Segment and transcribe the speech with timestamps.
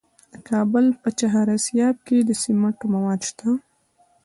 [0.33, 3.49] د کابل په چهار اسیاب کې د سمنټو مواد شته.